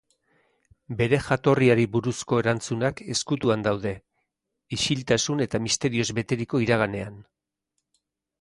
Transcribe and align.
Bere 1.01 1.17
jatorriari 1.25 1.83
buruzko 1.95 2.39
erantzunak 2.43 3.03
ezkutuan 3.15 3.67
daude, 3.69 3.93
isiltasun 4.79 5.47
eta 5.47 5.63
misterioz 5.67 6.11
beteriko 6.21 6.63
iraganean. 6.69 7.25